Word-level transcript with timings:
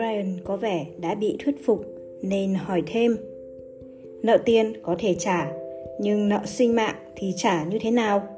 Brian 0.00 0.36
có 0.44 0.56
vẻ 0.56 0.86
đã 1.00 1.14
bị 1.14 1.36
thuyết 1.38 1.54
phục 1.64 1.84
nên 2.22 2.54
hỏi 2.54 2.82
thêm. 2.86 3.16
Nợ 4.22 4.38
tiền 4.44 4.72
có 4.82 4.96
thể 4.98 5.14
trả, 5.18 5.52
nhưng 6.00 6.28
nợ 6.28 6.40
sinh 6.46 6.76
mạng 6.76 6.94
thì 7.16 7.32
trả 7.36 7.64
như 7.64 7.78
thế 7.80 7.90
nào? 7.90 8.28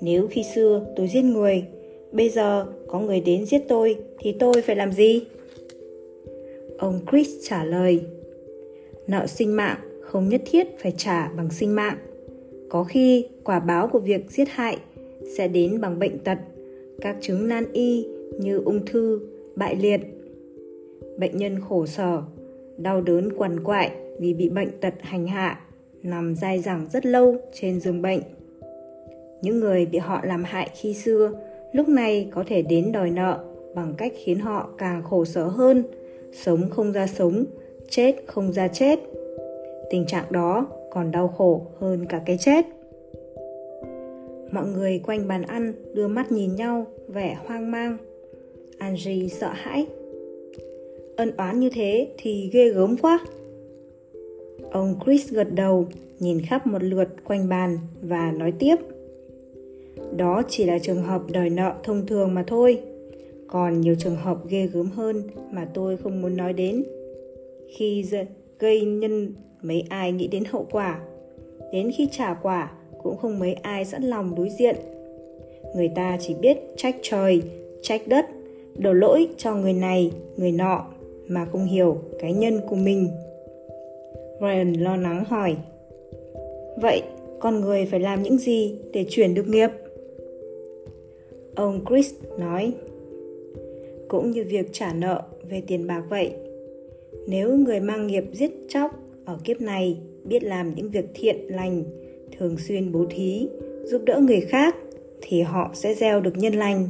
Nếu 0.00 0.28
khi 0.30 0.42
xưa 0.54 0.86
tôi 0.96 1.08
giết 1.08 1.22
người, 1.22 1.64
bây 2.12 2.28
giờ 2.28 2.66
có 2.88 3.00
người 3.00 3.20
đến 3.20 3.46
giết 3.46 3.62
tôi 3.68 3.96
thì 4.18 4.32
tôi 4.32 4.62
phải 4.62 4.76
làm 4.76 4.92
gì? 4.92 5.22
Ông 6.78 7.00
Chris 7.10 7.28
trả 7.42 7.64
lời. 7.64 8.00
Nợ 9.06 9.26
sinh 9.26 9.56
mạng 9.56 9.78
không 10.00 10.28
nhất 10.28 10.42
thiết 10.50 10.78
phải 10.78 10.92
trả 10.96 11.28
bằng 11.36 11.50
sinh 11.50 11.74
mạng. 11.74 11.96
Có 12.68 12.84
khi 12.84 13.26
quả 13.44 13.60
báo 13.60 13.88
của 13.88 13.98
việc 13.98 14.30
giết 14.30 14.48
hại 14.48 14.78
sẽ 15.36 15.48
đến 15.48 15.80
bằng 15.80 15.98
bệnh 15.98 16.18
tật, 16.18 16.38
các 17.00 17.16
chứng 17.20 17.48
nan 17.48 17.72
y 17.72 18.06
như 18.38 18.62
ung 18.64 18.86
thư, 18.86 19.20
bại 19.56 19.76
liệt. 19.76 20.00
Bệnh 21.20 21.36
nhân 21.36 21.60
khổ 21.68 21.86
sở, 21.86 22.22
đau 22.76 23.00
đớn 23.00 23.28
quằn 23.36 23.64
quại 23.64 23.90
vì 24.18 24.34
bị 24.34 24.48
bệnh 24.48 24.80
tật 24.80 24.94
hành 25.00 25.26
hạ, 25.26 25.60
nằm 26.02 26.34
dai 26.34 26.60
dẳng 26.60 26.86
rất 26.92 27.06
lâu 27.06 27.36
trên 27.52 27.80
giường 27.80 28.02
bệnh. 28.02 28.20
Những 29.42 29.60
người 29.60 29.86
bị 29.86 29.98
họ 29.98 30.20
làm 30.24 30.44
hại 30.44 30.70
khi 30.74 30.94
xưa 30.94 31.32
lúc 31.72 31.88
này 31.88 32.28
có 32.30 32.44
thể 32.46 32.62
đến 32.62 32.92
đòi 32.92 33.10
nợ 33.10 33.44
bằng 33.74 33.94
cách 33.96 34.12
khiến 34.24 34.38
họ 34.38 34.68
càng 34.78 35.02
khổ 35.02 35.24
sở 35.24 35.44
hơn, 35.44 35.82
sống 36.32 36.70
không 36.70 36.92
ra 36.92 37.06
sống, 37.06 37.44
chết 37.90 38.14
không 38.26 38.52
ra 38.52 38.68
chết. 38.68 38.98
Tình 39.90 40.06
trạng 40.06 40.24
đó 40.30 40.66
còn 40.90 41.10
đau 41.10 41.28
khổ 41.28 41.66
hơn 41.78 42.06
cả 42.08 42.22
cái 42.26 42.38
chết. 42.38 42.66
Mọi 44.52 44.66
người 44.66 45.00
quanh 45.06 45.28
bàn 45.28 45.42
ăn 45.42 45.72
đưa 45.94 46.08
mắt 46.08 46.32
nhìn 46.32 46.56
nhau, 46.56 46.86
vẻ 47.08 47.38
hoang 47.46 47.70
mang. 47.70 47.96
Angie 48.78 49.28
sợ 49.28 49.50
hãi. 49.54 49.86
Ân 51.20 51.32
oán 51.36 51.60
như 51.60 51.70
thế 51.70 52.08
thì 52.18 52.50
ghê 52.52 52.68
gớm 52.68 52.96
quá. 52.96 53.20
Ông 54.70 54.94
Chris 55.04 55.30
gật 55.30 55.54
đầu, 55.54 55.86
nhìn 56.18 56.40
khắp 56.40 56.66
một 56.66 56.82
lượt 56.82 57.08
quanh 57.24 57.48
bàn 57.48 57.78
và 58.02 58.32
nói 58.32 58.52
tiếp. 58.58 58.76
Đó 60.16 60.42
chỉ 60.48 60.64
là 60.64 60.78
trường 60.78 61.02
hợp 61.02 61.22
đòi 61.32 61.50
nợ 61.50 61.74
thông 61.82 62.06
thường 62.06 62.34
mà 62.34 62.44
thôi. 62.46 62.80
Còn 63.46 63.80
nhiều 63.80 63.94
trường 63.98 64.16
hợp 64.16 64.38
ghê 64.48 64.66
gớm 64.66 64.90
hơn 64.90 65.22
mà 65.50 65.68
tôi 65.74 65.96
không 65.96 66.22
muốn 66.22 66.36
nói 66.36 66.52
đến. 66.52 66.84
Khi 67.76 68.04
gây 68.58 68.80
nhân 68.80 69.34
mấy 69.62 69.84
ai 69.88 70.12
nghĩ 70.12 70.26
đến 70.26 70.44
hậu 70.50 70.66
quả. 70.70 71.00
Đến 71.72 71.90
khi 71.96 72.08
trả 72.12 72.34
quả 72.34 72.72
cũng 73.02 73.16
không 73.16 73.38
mấy 73.38 73.52
ai 73.52 73.84
sẵn 73.84 74.02
lòng 74.02 74.34
đối 74.36 74.48
diện. 74.58 74.76
Người 75.76 75.90
ta 75.96 76.16
chỉ 76.20 76.34
biết 76.34 76.58
trách 76.76 76.96
trời, 77.02 77.42
trách 77.82 78.08
đất, 78.08 78.26
đổ 78.78 78.92
lỗi 78.92 79.28
cho 79.36 79.54
người 79.54 79.72
này, 79.72 80.12
người 80.36 80.52
nọ 80.52 80.86
mà 81.30 81.44
không 81.44 81.64
hiểu 81.64 81.96
cái 82.18 82.32
nhân 82.32 82.60
của 82.68 82.76
mình. 82.76 83.08
Ryan 84.40 84.72
lo 84.72 84.96
lắng 84.96 85.24
hỏi. 85.24 85.56
Vậy 86.82 87.02
con 87.40 87.60
người 87.60 87.86
phải 87.86 88.00
làm 88.00 88.22
những 88.22 88.38
gì 88.38 88.78
để 88.92 89.04
chuyển 89.08 89.34
được 89.34 89.48
nghiệp? 89.48 89.68
Ông 91.54 91.84
Chris 91.88 92.14
nói. 92.38 92.72
Cũng 94.08 94.30
như 94.30 94.44
việc 94.44 94.66
trả 94.72 94.92
nợ 94.92 95.22
về 95.50 95.62
tiền 95.66 95.86
bạc 95.86 96.02
vậy. 96.08 96.32
Nếu 97.26 97.56
người 97.56 97.80
mang 97.80 98.06
nghiệp 98.06 98.24
giết 98.32 98.50
chóc 98.68 98.90
ở 99.24 99.38
kiếp 99.44 99.60
này 99.60 99.96
biết 100.24 100.44
làm 100.44 100.74
những 100.74 100.90
việc 100.90 101.04
thiện 101.14 101.36
lành, 101.48 101.84
thường 102.38 102.56
xuyên 102.58 102.92
bố 102.92 103.04
thí, 103.10 103.48
giúp 103.84 104.02
đỡ 104.04 104.20
người 104.22 104.40
khác, 104.40 104.76
thì 105.20 105.42
họ 105.42 105.70
sẽ 105.74 105.94
gieo 105.94 106.20
được 106.20 106.36
nhân 106.36 106.54
lành 106.54 106.88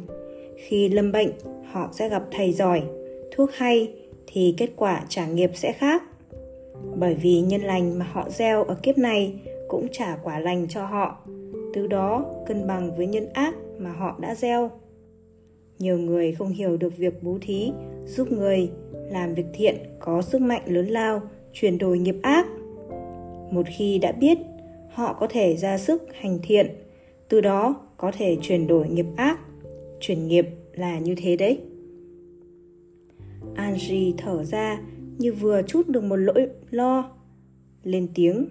khi 0.56 0.88
lâm 0.88 1.12
bệnh, 1.12 1.30
họ 1.64 1.91
sẽ 1.92 2.08
gặp 2.08 2.22
thầy 2.30 2.52
giỏi, 2.52 2.83
thuốc 3.30 3.50
hay 3.52 3.94
thì 4.33 4.55
kết 4.56 4.70
quả 4.77 5.05
trả 5.09 5.27
nghiệp 5.27 5.50
sẽ 5.55 5.73
khác. 5.73 6.02
Bởi 6.96 7.14
vì 7.14 7.41
nhân 7.41 7.61
lành 7.61 7.98
mà 7.98 8.07
họ 8.13 8.30
gieo 8.30 8.64
ở 8.64 8.74
kiếp 8.74 8.98
này 8.98 9.35
cũng 9.68 9.86
trả 9.92 10.17
quả 10.23 10.39
lành 10.39 10.67
cho 10.68 10.86
họ. 10.86 11.18
Từ 11.74 11.86
đó, 11.86 12.24
cân 12.46 12.67
bằng 12.67 12.96
với 12.96 13.07
nhân 13.07 13.27
ác 13.33 13.55
mà 13.79 13.92
họ 13.92 14.17
đã 14.20 14.35
gieo. 14.35 14.70
Nhiều 15.79 15.98
người 15.98 16.33
không 16.33 16.48
hiểu 16.48 16.77
được 16.77 16.96
việc 16.96 17.23
bố 17.23 17.39
thí, 17.41 17.73
giúp 18.07 18.33
người, 18.33 18.70
làm 18.92 19.35
việc 19.35 19.46
thiện, 19.55 19.77
có 19.98 20.23
sức 20.23 20.41
mạnh 20.41 20.62
lớn 20.67 20.86
lao, 20.86 21.23
chuyển 21.52 21.79
đổi 21.79 21.98
nghiệp 21.98 22.17
ác. 22.23 22.47
Một 23.51 23.67
khi 23.77 23.98
đã 23.98 24.12
biết, 24.12 24.39
họ 24.92 25.17
có 25.20 25.27
thể 25.30 25.57
ra 25.57 25.79
sức 25.79 26.02
hành 26.20 26.39
thiện, 26.42 26.67
từ 27.29 27.41
đó 27.41 27.74
có 27.97 28.12
thể 28.12 28.36
chuyển 28.42 28.67
đổi 28.67 28.89
nghiệp 28.89 29.07
ác. 29.17 29.39
Chuyển 30.01 30.29
nghiệp 30.29 30.47
là 30.73 30.98
như 30.98 31.14
thế 31.14 31.36
đấy 31.36 31.58
angie 33.55 34.12
thở 34.18 34.44
ra 34.44 34.80
như 35.18 35.33
vừa 35.33 35.62
chút 35.66 35.88
được 35.88 36.05
một 36.05 36.16
lỗi 36.16 36.48
lo, 36.70 37.11
lên 37.83 38.08
tiếng. 38.14 38.46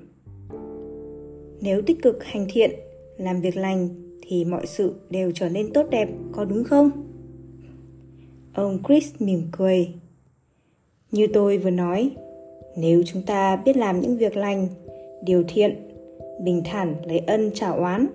Nếu 1.61 1.81
tích 1.81 2.01
cực 2.01 2.23
hành 2.23 2.45
thiện, 2.49 2.71
làm 3.17 3.41
việc 3.41 3.57
lành 3.57 3.89
thì 4.21 4.45
mọi 4.45 4.65
sự 4.65 4.95
đều 5.09 5.31
trở 5.35 5.49
nên 5.49 5.73
tốt 5.73 5.85
đẹp, 5.89 6.09
có 6.31 6.45
đúng 6.45 6.63
không? 6.63 6.91
Ông 8.53 8.79
chris 8.87 9.13
mỉm 9.19 9.41
cười. 9.51 9.87
Như 11.11 11.27
tôi 11.33 11.57
vừa 11.57 11.69
nói, 11.69 12.11
nếu 12.77 13.03
chúng 13.05 13.21
ta 13.21 13.55
biết 13.55 13.77
làm 13.77 14.01
những 14.01 14.17
việc 14.17 14.37
lành, 14.37 14.67
điều 15.23 15.43
thiện, 15.47 15.75
bình 16.43 16.61
thản 16.65 16.95
lấy 17.05 17.19
ân 17.19 17.51
trả 17.53 17.69
oán, 17.69 18.07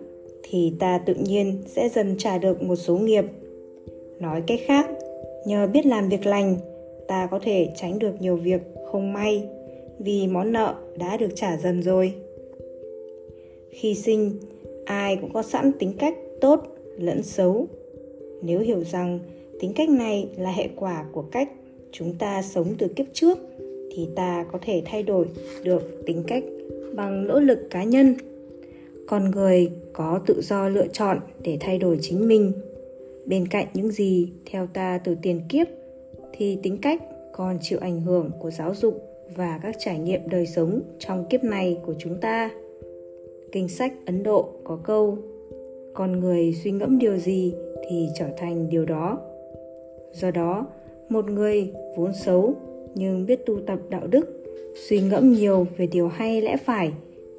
thì 0.43 0.73
ta 0.79 0.99
tự 0.99 1.15
nhiên 1.15 1.63
sẽ 1.67 1.89
dần 1.89 2.15
trả 2.19 2.39
được 2.39 2.63
một 2.63 2.77
số 2.77 2.99
nghiệp. 2.99 3.25
Nói 4.21 4.43
cách 4.47 4.61
khác, 4.67 4.91
nhờ 5.47 5.67
biết 5.67 5.87
làm 5.87 6.09
việc 6.09 6.27
lành 6.27 6.57
ta 7.09 7.29
có 7.31 7.39
thể 7.43 7.69
tránh 7.77 7.99
được 7.99 8.21
nhiều 8.21 8.37
việc 8.37 8.61
không 8.93 9.13
may 9.13 9.49
vì 9.99 10.27
món 10.27 10.53
nợ 10.53 10.75
đã 10.99 11.17
được 11.17 11.29
trả 11.35 11.57
dần 11.57 11.83
rồi. 11.83 12.15
Khi 13.71 13.95
sinh, 13.95 14.31
ai 14.85 15.17
cũng 15.17 15.33
có 15.33 15.43
sẵn 15.43 15.73
tính 15.79 15.93
cách 15.99 16.15
tốt 16.41 16.77
lẫn 16.99 17.23
xấu. 17.23 17.67
Nếu 18.43 18.61
hiểu 18.61 18.85
rằng 18.85 19.19
tính 19.61 19.73
cách 19.77 19.89
này 19.89 20.29
là 20.37 20.53
hệ 20.53 20.69
quả 20.77 21.05
của 21.13 21.23
cách 21.23 21.51
chúng 21.93 22.15
ta 22.19 22.43
sống 22.43 22.75
từ 22.79 22.89
kiếp 22.89 23.07
trước, 23.13 23.39
thì 23.93 24.09
ta 24.17 24.47
có 24.53 24.59
thể 24.63 24.83
thay 24.85 25.03
đổi 25.03 25.27
được 25.63 26.03
tính 26.07 26.23
cách 26.27 26.45
bằng 26.95 27.27
nỗ 27.27 27.41
lực 27.41 27.59
cá 27.71 27.85
nhân. 27.85 28.15
Con 29.07 29.31
người 29.31 29.71
có 29.93 30.21
tự 30.27 30.41
do 30.43 30.69
lựa 30.69 30.87
chọn 30.87 31.19
để 31.43 31.57
thay 31.61 31.79
đổi 31.79 31.99
chính 32.01 32.29
mình. 32.29 32.53
Bên 33.27 33.49
cạnh 33.49 33.67
những 33.75 33.91
gì 33.91 34.29
theo 34.51 34.67
ta 34.67 35.01
từ 35.05 35.17
tiền 35.23 35.41
kiếp 35.49 35.67
thì 36.37 36.59
tính 36.63 36.79
cách 36.83 37.03
còn 37.33 37.59
chịu 37.61 37.79
ảnh 37.83 38.01
hưởng 38.01 38.31
của 38.39 38.51
giáo 38.51 38.75
dục 38.75 39.03
và 39.37 39.61
các 39.63 39.77
trải 39.79 39.99
nghiệm 39.99 40.29
đời 40.29 40.47
sống 40.47 40.81
trong 40.99 41.25
kiếp 41.31 41.45
này 41.45 41.79
của 41.87 41.95
chúng 41.99 42.21
ta. 42.21 42.51
Kinh 43.53 43.69
sách 43.69 43.93
ấn 44.07 44.23
độ 44.23 44.49
có 44.65 44.79
câu, 44.85 45.19
con 45.95 46.21
người 46.21 46.55
suy 46.65 46.71
ngẫm 46.71 46.99
điều 46.99 47.17
gì 47.17 47.55
thì 47.89 48.09
trở 48.19 48.27
thành 48.37 48.69
điều 48.69 48.85
đó. 48.85 49.19
Do 50.13 50.31
đó, 50.31 50.67
một 51.09 51.31
người 51.31 51.73
vốn 51.97 52.13
xấu 52.15 52.55
nhưng 52.95 53.27
biết 53.27 53.47
tu 53.47 53.61
tập 53.67 53.79
đạo 53.89 54.07
đức, 54.07 54.45
suy 54.89 55.01
ngẫm 55.01 55.33
nhiều 55.33 55.67
về 55.77 55.87
điều 55.87 56.09
hay 56.09 56.43
lẽ 56.43 56.57
phải 56.57 56.93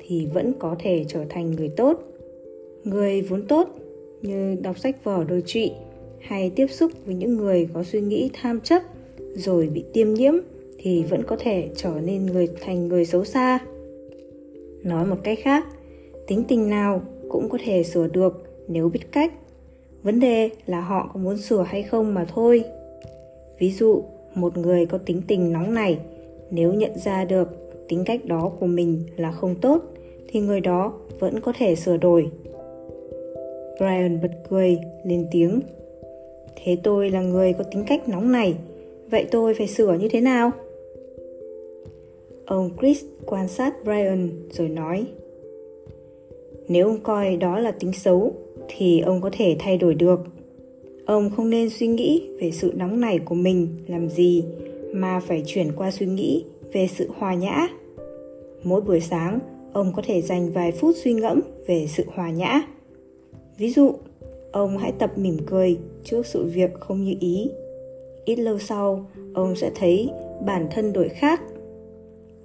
thì 0.08 0.26
vẫn 0.34 0.54
có 0.60 0.76
thể 0.80 1.06
trở 1.08 1.26
thành 1.30 1.52
người 1.52 1.70
tốt. 1.70 2.00
Người 2.84 3.22
vốn 3.22 3.48
tốt 3.48 3.70
như 4.22 4.56
đọc 4.62 4.80
sách 4.80 5.04
vở 5.04 5.24
đôi 5.30 5.44
trụy 5.46 5.72
hay 6.28 6.52
tiếp 6.56 6.68
xúc 6.68 6.92
với 7.06 7.16
những 7.16 7.38
người 7.38 7.68
có 7.74 7.84
suy 7.84 8.02
nghĩ 8.02 8.30
tham 8.34 8.62
chấp 8.62 8.82
rồi 9.36 9.68
bị 9.68 9.84
tiêm 9.94 10.14
nhiễm 10.14 10.34
thì 10.78 11.04
vẫn 11.04 11.24
có 11.24 11.36
thể 11.40 11.70
trở 11.76 11.92
nên 12.04 12.26
người, 12.26 12.48
thành 12.62 12.88
người 12.88 13.06
xấu 13.06 13.26
xa. 13.26 13.60
Nói 14.84 15.06
một 15.06 15.16
cách 15.24 15.40
khác, 15.42 15.66
tính 16.28 16.44
tình 16.48 16.70
nào 16.70 17.02
cũng 17.30 17.50
có 17.50 17.58
thể 17.66 17.84
sửa 17.84 18.08
được 18.08 18.44
nếu 18.68 18.90
biết 18.90 19.12
cách. 19.12 19.34
Vấn 20.04 20.20
đề 20.20 20.50
là 20.66 20.82
họ 20.82 21.10
có 21.14 21.20
muốn 21.20 21.38
sửa 21.38 21.64
hay 21.68 21.84
không 21.84 22.14
mà 22.14 22.26
thôi. 22.26 22.64
Ví 23.60 23.72
dụ, 23.72 24.04
một 24.36 24.58
người 24.58 24.86
có 24.86 24.98
tính 24.98 25.22
tình 25.28 25.54
nóng 25.54 25.74
này, 25.74 26.00
nếu 26.52 26.74
nhận 26.74 26.92
ra 26.98 27.26
được 27.26 27.50
tính 27.88 28.04
cách 28.06 28.26
đó 28.26 28.52
của 28.60 28.68
mình 28.68 29.04
là 29.18 29.32
không 29.32 29.56
tốt, 29.56 29.84
thì 30.28 30.40
người 30.40 30.60
đó 30.60 30.94
vẫn 31.20 31.40
có 31.40 31.54
thể 31.58 31.76
sửa 31.76 31.98
đổi. 31.98 32.28
Brian 33.78 34.22
bật 34.22 34.32
cười, 34.50 34.78
lên 35.06 35.28
tiếng 35.32 35.60
thế 36.56 36.78
tôi 36.84 37.10
là 37.10 37.22
người 37.22 37.54
có 37.54 37.64
tính 37.64 37.84
cách 37.88 38.10
nóng 38.10 38.32
này. 38.32 38.56
Vậy 39.12 39.26
tôi 39.32 39.54
phải 39.54 39.68
sửa 39.68 39.94
như 39.94 40.10
thế 40.10 40.22
nào? 40.22 40.52
Ông 42.46 42.70
chris 42.82 43.04
quan 43.26 43.48
sát 43.48 43.74
brian 43.84 44.30
rồi 44.52 44.70
nói, 44.70 45.06
nếu 46.68 46.88
ông 46.88 47.00
coi 47.04 47.38
đó 47.38 47.60
là 47.60 47.72
tính 47.72 47.94
xấu, 47.94 48.34
thì 48.68 49.00
ông 49.00 49.22
có 49.22 49.30
thể 49.34 49.56
thay 49.60 49.78
đổi 49.78 49.96
được. 49.96 50.20
Ông 51.06 51.30
không 51.36 51.50
nên 51.50 51.70
suy 51.70 51.88
nghĩ 51.88 52.30
về 52.40 52.52
sự 52.52 52.74
nóng 52.76 53.02
nảy 53.02 53.20
của 53.20 53.36
mình 53.36 53.68
làm 53.88 54.10
gì, 54.10 54.44
mà 54.92 55.20
phải 55.20 55.44
chuyển 55.46 55.72
qua 55.76 55.92
suy 55.92 56.06
nghĩ 56.06 56.44
về 56.74 56.88
sự 56.88 57.10
hòa 57.18 57.34
nhã. 57.34 57.68
Mỗi 58.64 58.82
buổi 58.82 59.00
sáng, 59.00 59.40
ông 59.74 59.92
có 59.96 60.02
thể 60.06 60.22
dành 60.22 60.52
vài 60.52 60.72
phút 60.72 60.96
suy 61.04 61.14
ngẫm 61.14 61.42
về 61.68 61.88
sự 61.88 62.04
hòa 62.08 62.32
nhã. 62.32 62.62
Ví 63.58 63.70
dụ 63.70 63.94
ông 64.56 64.78
hãy 64.78 64.92
tập 64.92 65.18
mỉm 65.18 65.38
cười 65.46 65.78
trước 66.04 66.26
sự 66.26 66.46
việc 66.46 66.74
không 66.80 67.04
như 67.04 67.16
ý. 67.20 67.50
Ít 68.26 68.36
lâu 68.36 68.60
sau, 68.60 69.06
ông 69.34 69.56
sẽ 69.56 69.72
thấy 69.76 70.10
bản 70.46 70.68
thân 70.72 70.94
đổi 70.94 71.10
khác. 71.10 71.42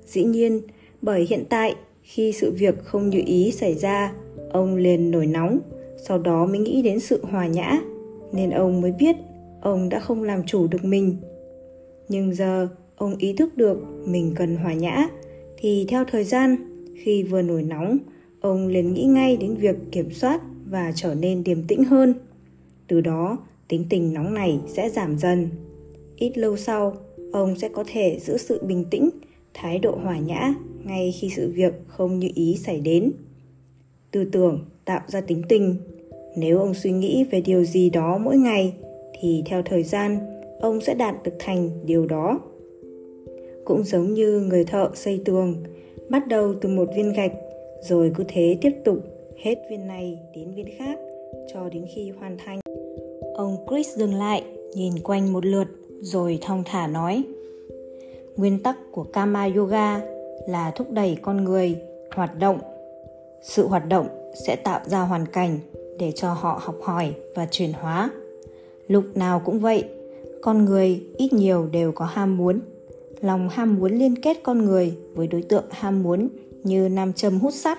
Dĩ 0.07 0.25
nhiên, 0.25 0.61
bởi 1.03 1.27
hiện 1.31 1.45
tại, 1.49 1.75
khi 2.03 2.33
sự 2.33 2.53
việc 2.53 2.85
không 2.85 3.11
như 3.11 3.23
ý 3.27 3.51
xảy 3.51 3.75
ra, 3.75 4.13
ông 4.51 4.77
liền 4.77 5.11
nổi 5.11 5.27
nóng, 5.27 5.59
sau 5.97 6.19
đó 6.19 6.47
mới 6.47 6.59
nghĩ 6.59 6.83
đến 6.83 7.01
sự 7.01 7.21
hòa 7.23 7.47
nhã. 7.47 7.81
Nên 8.33 8.51
ông 8.51 8.81
mới 8.81 8.93
biết 8.93 9.17
ông 9.61 9.89
đã 9.89 10.01
không 10.01 10.23
làm 10.23 10.43
chủ 10.47 10.67
được 10.67 10.85
mình. 10.85 11.17
Nhưng 12.09 12.35
giờ 12.35 12.69
ông 12.97 13.17
ý 13.19 13.33
thức 13.33 13.57
được 13.57 13.79
mình 14.07 14.33
cần 14.37 14.57
hòa 14.57 14.73
nhã, 14.73 15.09
thì 15.57 15.87
theo 15.89 16.05
thời 16.11 16.25
gian, 16.25 16.57
khi 16.97 17.23
vừa 17.23 17.43
nổi 17.43 17.63
nóng, 17.63 17.99
ông 18.41 18.67
liền 18.67 18.95
nghĩ 18.95 19.05
ngay 19.05 19.37
đến 19.37 19.55
việc 19.55 19.77
kiểm 19.93 20.11
soát 20.11 20.41
và 20.71 20.93
trở 20.95 21.15
nên 21.15 21.45
điềm 21.45 21.63
tĩnh 21.63 21.85
hơn. 21.85 22.15
Từ 22.89 23.01
đó, 23.01 23.39
tính 23.69 23.85
tình 23.91 24.13
nóng 24.13 24.35
này 24.35 24.59
sẽ 24.69 24.91
giảm 24.91 25.19
dần. 25.19 25.49
Ít 26.17 26.39
lâu 26.39 26.57
sau, 26.57 26.97
ông 27.33 27.59
sẽ 27.59 27.69
có 27.69 27.85
thể 27.87 28.19
giữ 28.21 28.37
sự 28.37 28.63
bình 28.65 28.85
tĩnh, 28.91 29.11
thái 29.55 29.79
độ 29.79 29.99
hòa 30.03 30.19
nhã 30.19 30.55
ngay 30.85 31.15
khi 31.21 31.31
sự 31.37 31.53
việc 31.55 31.75
không 31.87 32.19
như 32.19 32.29
ý 32.35 32.57
xảy 32.57 32.81
đến. 32.81 33.13
Tư 34.11 34.25
tưởng 34.33 34.65
tạo 34.85 35.01
ra 35.07 35.21
tính 35.21 35.43
tình. 35.49 35.77
Nếu 36.37 36.59
ông 36.59 36.75
suy 36.75 36.93
nghĩ 36.93 37.25
về 37.31 37.41
điều 37.41 37.65
gì 37.65 37.91
đó 37.91 38.19
mỗi 38.19 38.37
ngày, 38.37 38.75
thì 39.21 39.43
theo 39.47 39.63
thời 39.63 39.83
gian, 39.83 40.19
ông 40.61 40.81
sẽ 40.81 40.95
đạt 40.95 41.23
được 41.25 41.35
thành 41.39 41.71
điều 41.85 42.07
đó. 42.07 42.41
Cũng 43.65 43.85
giống 43.85 44.15
như 44.15 44.41
người 44.41 44.65
thợ 44.65 44.91
xây 44.95 45.23
tường, 45.25 45.55
bắt 46.09 46.29
đầu 46.29 46.55
từ 46.61 46.69
một 46.69 46.89
viên 46.97 47.13
gạch, 47.13 47.33
rồi 47.83 48.13
cứ 48.15 48.25
thế 48.29 48.59
tiếp 48.61 48.73
tục 48.85 49.20
hết 49.43 49.55
viên 49.71 49.87
này 49.87 50.19
đến 50.35 50.53
viên 50.55 50.67
khác 50.79 50.99
cho 51.53 51.69
đến 51.69 51.87
khi 51.95 52.11
hoàn 52.11 52.37
thành. 52.39 52.61
Ông 53.35 53.57
chris 53.71 53.97
dừng 53.97 54.15
lại, 54.15 54.45
nhìn 54.75 54.93
quanh 55.05 55.33
một 55.33 55.47
lượt, 55.47 55.69
rồi 56.01 56.39
thong 56.43 56.63
thả 56.67 56.87
nói, 56.87 57.23
nguyên 58.37 58.63
tắc 58.63 58.77
của 58.93 59.03
kama 59.03 59.49
yoga 59.57 60.01
là 60.49 60.71
thúc 60.71 60.91
đẩy 60.91 61.17
con 61.23 61.45
người 61.45 61.77
hoạt 62.15 62.39
động. 62.39 62.59
Sự 63.43 63.69
hoạt 63.69 63.89
động 63.89 64.09
sẽ 64.47 64.57
tạo 64.57 64.81
ra 64.85 65.01
hoàn 65.01 65.27
cảnh 65.27 65.59
để 65.99 66.13
cho 66.13 66.33
họ 66.33 66.61
học 66.63 66.77
hỏi 66.83 67.13
và 67.35 67.47
chuyển 67.51 67.73
hóa. 67.73 68.11
Lúc 68.89 69.05
nào 69.15 69.43
cũng 69.45 69.59
vậy, 69.59 69.85
con 70.43 70.65
người 70.65 71.03
ít 71.17 71.33
nhiều 71.33 71.67
đều 71.67 71.93
có 71.93 72.05
ham 72.05 72.37
muốn. 72.37 72.61
Lòng 73.21 73.49
ham 73.49 73.79
muốn 73.79 73.93
liên 73.93 74.23
kết 74.23 74.37
con 74.43 74.59
người 74.65 74.95
với 75.15 75.27
đối 75.27 75.43
tượng 75.43 75.65
ham 75.71 76.03
muốn 76.03 76.29
như 76.65 76.89
nam 76.89 77.13
châm 77.13 77.39
hút 77.39 77.55
sắt 77.55 77.79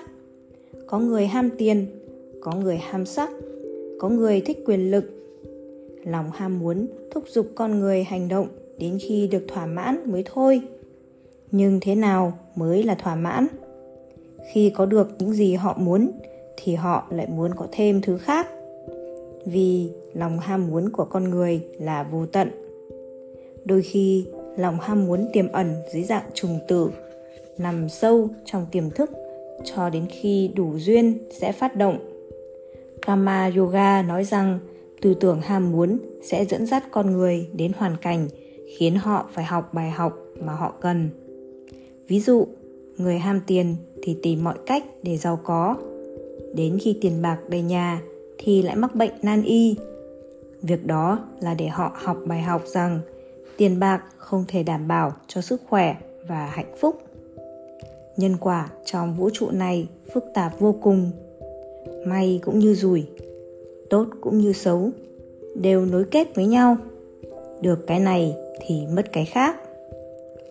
có 0.92 0.98
người 0.98 1.26
ham 1.26 1.50
tiền, 1.58 1.86
có 2.40 2.54
người 2.54 2.76
ham 2.76 3.06
sắc, 3.06 3.30
có 3.98 4.08
người 4.08 4.40
thích 4.40 4.58
quyền 4.66 4.90
lực. 4.90 5.04
Lòng 6.04 6.30
ham 6.34 6.58
muốn 6.58 6.86
thúc 7.10 7.24
giục 7.28 7.46
con 7.54 7.80
người 7.80 8.02
hành 8.04 8.28
động 8.28 8.46
đến 8.78 8.98
khi 9.00 9.28
được 9.28 9.44
thỏa 9.48 9.66
mãn 9.66 10.12
mới 10.12 10.24
thôi. 10.34 10.60
Nhưng 11.50 11.78
thế 11.80 11.94
nào 11.94 12.38
mới 12.54 12.82
là 12.82 12.94
thỏa 12.94 13.14
mãn? 13.14 13.46
Khi 14.52 14.70
có 14.70 14.86
được 14.86 15.08
những 15.18 15.32
gì 15.32 15.54
họ 15.54 15.76
muốn, 15.78 16.10
thì 16.56 16.74
họ 16.74 17.06
lại 17.10 17.26
muốn 17.26 17.50
có 17.56 17.66
thêm 17.72 18.00
thứ 18.00 18.18
khác. 18.18 18.48
Vì 19.46 19.90
lòng 20.14 20.38
ham 20.38 20.66
muốn 20.66 20.90
của 20.90 21.04
con 21.04 21.30
người 21.30 21.60
là 21.78 22.02
vô 22.02 22.26
tận. 22.26 22.50
Đôi 23.64 23.82
khi, 23.82 24.26
lòng 24.56 24.78
ham 24.80 25.06
muốn 25.06 25.28
tiềm 25.32 25.52
ẩn 25.52 25.74
dưới 25.92 26.02
dạng 26.02 26.30
trùng 26.34 26.58
tử, 26.68 26.90
nằm 27.58 27.88
sâu 27.88 28.28
trong 28.44 28.66
tiềm 28.72 28.90
thức 28.90 29.10
cho 29.64 29.90
đến 29.90 30.06
khi 30.10 30.50
đủ 30.54 30.72
duyên 30.78 31.18
sẽ 31.40 31.52
phát 31.52 31.76
động. 31.76 31.98
Kama 33.02 33.50
yoga 33.56 34.02
nói 34.02 34.24
rằng, 34.24 34.58
tư 35.00 35.14
tưởng 35.14 35.40
ham 35.40 35.72
muốn 35.72 35.98
sẽ 36.22 36.44
dẫn 36.44 36.66
dắt 36.66 36.84
con 36.90 37.12
người 37.12 37.48
đến 37.52 37.72
hoàn 37.76 37.96
cảnh 37.96 38.28
khiến 38.78 38.94
họ 38.94 39.28
phải 39.32 39.44
học 39.44 39.74
bài 39.74 39.90
học 39.90 40.18
mà 40.40 40.52
họ 40.52 40.74
cần. 40.80 41.10
Ví 42.08 42.20
dụ, 42.20 42.46
người 42.96 43.18
ham 43.18 43.40
tiền 43.46 43.76
thì 44.02 44.16
tìm 44.22 44.44
mọi 44.44 44.58
cách 44.66 44.84
để 45.02 45.16
giàu 45.16 45.40
có. 45.44 45.76
Đến 46.54 46.78
khi 46.80 46.98
tiền 47.00 47.22
bạc 47.22 47.38
đầy 47.48 47.62
nhà 47.62 48.00
thì 48.38 48.62
lại 48.62 48.76
mắc 48.76 48.94
bệnh 48.94 49.12
nan 49.22 49.42
y. 49.42 49.76
Việc 50.62 50.86
đó 50.86 51.18
là 51.40 51.54
để 51.54 51.68
họ 51.68 51.92
học 51.94 52.16
bài 52.26 52.42
học 52.42 52.62
rằng 52.66 53.00
tiền 53.56 53.80
bạc 53.80 54.02
không 54.16 54.44
thể 54.48 54.62
đảm 54.62 54.88
bảo 54.88 55.12
cho 55.26 55.40
sức 55.40 55.62
khỏe 55.68 55.96
và 56.28 56.46
hạnh 56.46 56.74
phúc 56.80 57.02
nhân 58.16 58.36
quả 58.40 58.70
trong 58.84 59.16
vũ 59.16 59.30
trụ 59.32 59.50
này 59.50 59.88
phức 60.14 60.24
tạp 60.34 60.60
vô 60.60 60.74
cùng. 60.82 61.10
May 62.06 62.40
cũng 62.44 62.58
như 62.58 62.74
rủi, 62.74 63.06
tốt 63.90 64.06
cũng 64.20 64.38
như 64.38 64.52
xấu, 64.52 64.90
đều 65.54 65.86
nối 65.86 66.04
kết 66.04 66.34
với 66.34 66.46
nhau. 66.46 66.76
Được 67.60 67.86
cái 67.86 68.00
này 68.00 68.36
thì 68.60 68.86
mất 68.94 69.12
cái 69.12 69.24
khác. 69.24 69.56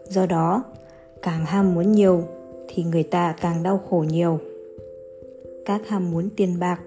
Do 0.10 0.26
đó, 0.26 0.64
càng 1.22 1.46
ham 1.46 1.76
muốn 1.76 1.92
nhiều 1.92 2.24
thì 2.68 2.84
người 2.84 3.04
ta 3.04 3.36
càng 3.42 3.64
đau 3.64 3.82
khổ 3.90 4.06
nhiều. 4.10 4.40
Các 5.66 5.88
ham 5.88 6.12
muốn 6.12 6.30
tiền 6.36 6.60
bạc, 6.60 6.80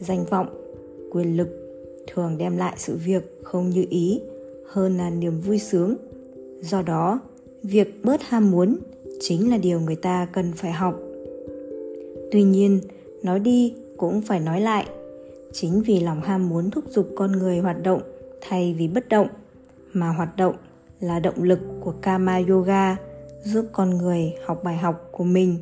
danh 0.00 0.24
vọng, 0.24 0.46
quyền 1.10 1.36
lực 1.36 1.48
thường 2.06 2.38
đem 2.38 2.56
lại 2.56 2.74
sự 2.76 2.98
việc 3.04 3.38
không 3.42 3.70
như 3.70 3.86
ý, 3.90 4.20
hơn 4.66 4.98
là 4.98 5.10
niềm 5.10 5.40
vui 5.40 5.58
sướng. 5.58 5.94
Do 6.60 6.82
đó, 6.82 7.20
việc 7.62 8.04
bớt 8.04 8.22
ham 8.22 8.50
muốn 8.50 8.76
chính 9.22 9.50
là 9.50 9.56
điều 9.56 9.80
người 9.80 9.96
ta 9.96 10.26
cần 10.32 10.52
phải 10.56 10.72
học. 10.72 10.94
Tuy 12.32 12.42
nhiên, 12.42 12.80
nói 13.22 13.40
đi 13.40 13.74
cũng 13.96 14.20
phải 14.20 14.40
nói 14.40 14.60
lại. 14.60 14.86
Chính 15.52 15.82
vì 15.82 16.00
lòng 16.00 16.20
ham 16.20 16.48
muốn 16.48 16.70
thúc 16.70 16.84
giục 16.88 17.08
con 17.16 17.32
người 17.32 17.58
hoạt 17.58 17.82
động 17.82 18.00
thay 18.40 18.74
vì 18.78 18.88
bất 18.88 19.08
động, 19.08 19.28
mà 19.92 20.08
hoạt 20.08 20.36
động 20.36 20.54
là 21.00 21.20
động 21.20 21.42
lực 21.42 21.58
của 21.80 21.94
kama 22.02 22.40
yoga 22.48 22.96
giúp 23.44 23.66
con 23.72 23.90
người 23.90 24.32
học 24.44 24.64
bài 24.64 24.76
học 24.76 25.08
của 25.12 25.24
mình. 25.24 25.56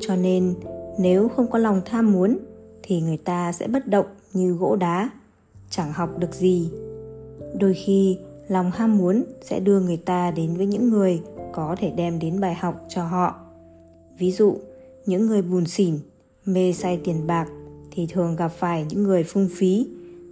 Cho 0.00 0.16
nên, 0.16 0.54
nếu 0.98 1.28
không 1.28 1.50
có 1.50 1.58
lòng 1.58 1.80
tham 1.84 2.12
muốn, 2.12 2.38
thì 2.82 3.00
người 3.00 3.18
ta 3.24 3.52
sẽ 3.52 3.68
bất 3.68 3.88
động 3.88 4.06
như 4.32 4.52
gỗ 4.52 4.76
đá, 4.76 5.10
chẳng 5.70 5.92
học 5.92 6.18
được 6.18 6.34
gì. 6.34 6.70
Đôi 7.60 7.74
khi, 7.74 8.18
lòng 8.48 8.70
ham 8.70 8.98
muốn 8.98 9.24
sẽ 9.42 9.60
đưa 9.60 9.80
người 9.80 9.96
ta 9.96 10.30
đến 10.30 10.54
với 10.56 10.66
những 10.66 10.90
người 10.90 11.20
có 11.52 11.76
thể 11.78 11.90
đem 11.90 12.18
đến 12.18 12.40
bài 12.40 12.54
học 12.54 12.86
cho 12.88 13.04
họ. 13.04 13.34
Ví 14.18 14.32
dụ, 14.32 14.56
những 15.06 15.26
người 15.26 15.42
buồn 15.42 15.66
xỉn, 15.66 15.98
mê 16.44 16.72
say 16.72 17.00
tiền 17.04 17.26
bạc 17.26 17.48
thì 17.90 18.06
thường 18.06 18.36
gặp 18.36 18.48
phải 18.48 18.86
những 18.88 19.02
người 19.02 19.24
phung 19.24 19.48
phí, 19.56 19.88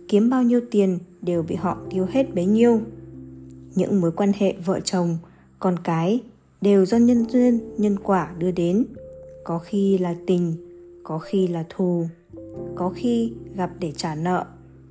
kiếm 0.09 0.31
bao 0.31 0.43
nhiêu 0.43 0.61
tiền 0.71 0.99
đều 1.23 1.43
bị 1.43 1.55
họ 1.55 1.79
tiêu 1.91 2.07
hết 2.11 2.35
bấy 2.35 2.47
nhiêu. 2.47 2.81
Những 3.75 4.01
mối 4.01 4.13
quan 4.13 4.33
hệ 4.39 4.55
vợ 4.65 4.81
chồng, 4.81 5.19
con 5.59 5.77
cái 5.85 6.21
đều 6.61 6.87
do 6.87 6.97
nhân 6.97 7.27
duyên, 7.29 7.61
nhân 7.77 7.97
quả 8.03 8.35
đưa 8.39 8.51
đến. 8.51 8.85
Có 9.45 9.59
khi 9.59 9.99
là 9.99 10.15
tình, 10.27 10.55
có 11.03 11.19
khi 11.19 11.47
là 11.47 11.65
thù. 11.69 12.07
Có 12.75 12.93
khi 12.95 13.33
gặp 13.57 13.71
để 13.81 13.93
trả 13.97 14.15
nợ 14.15 14.47